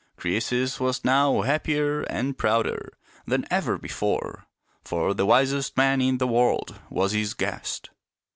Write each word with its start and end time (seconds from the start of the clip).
Crcesus 0.17 0.79
was 0.79 1.05
now 1.05 1.41
happier 1.41 2.01
and 2.01 2.35
prouder 2.35 2.91
than 3.27 3.45
ever 3.51 3.77
before, 3.77 4.47
for 4.83 5.13
the 5.13 5.27
wisest 5.27 5.77
man 5.77 6.01
in 6.01 6.17
the 6.17 6.25
world 6.25 6.79
was 6.89 7.11
his 7.11 7.35
guest. 7.35 7.91